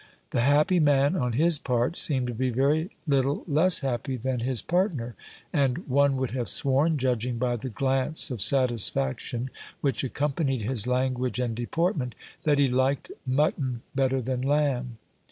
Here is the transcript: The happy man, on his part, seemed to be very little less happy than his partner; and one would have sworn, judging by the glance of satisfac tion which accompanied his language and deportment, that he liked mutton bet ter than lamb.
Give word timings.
The 0.31 0.41
happy 0.41 0.79
man, 0.79 1.15
on 1.15 1.33
his 1.33 1.59
part, 1.59 1.95
seemed 1.95 2.25
to 2.25 2.33
be 2.33 2.49
very 2.49 2.89
little 3.05 3.43
less 3.47 3.81
happy 3.81 4.15
than 4.15 4.39
his 4.39 4.63
partner; 4.63 5.13
and 5.53 5.87
one 5.87 6.17
would 6.17 6.31
have 6.31 6.49
sworn, 6.49 6.97
judging 6.97 7.37
by 7.37 7.55
the 7.55 7.69
glance 7.69 8.31
of 8.31 8.39
satisfac 8.39 9.19
tion 9.19 9.51
which 9.81 10.03
accompanied 10.03 10.61
his 10.63 10.87
language 10.87 11.39
and 11.39 11.53
deportment, 11.55 12.15
that 12.45 12.57
he 12.57 12.67
liked 12.67 13.11
mutton 13.27 13.83
bet 13.93 14.09
ter 14.09 14.21
than 14.21 14.41
lamb. 14.41 14.97